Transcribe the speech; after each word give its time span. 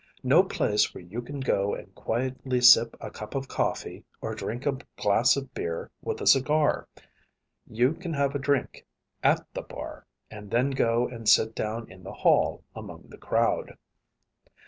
No 0.23 0.41
place 0.41 0.95
where 0.95 1.03
you 1.03 1.21
can 1.21 1.39
go 1.41 1.75
and 1.75 1.93
quietly 1.93 2.59
sip 2.59 2.97
a 2.99 3.11
cup 3.11 3.35
of 3.35 3.47
coffee 3.47 4.03
or 4.19 4.33
drink 4.33 4.65
a 4.65 4.79
glass 4.97 5.37
of 5.37 5.53
beer 5.53 5.91
with 6.01 6.19
a 6.21 6.25
cigar. 6.25 6.87
You 7.67 7.93
can 7.93 8.15
have 8.15 8.33
a 8.33 8.39
drink 8.39 8.87
at 9.21 9.45
the 9.53 9.61
bar, 9.61 10.07
and 10.31 10.49
then 10.49 10.71
go 10.71 11.07
and 11.07 11.29
sit 11.29 11.53
down 11.53 11.87
in 11.87 12.01
the 12.01 12.13
hall 12.13 12.63
among 12.75 13.09
the 13.09 13.17
crowd. 13.19 13.77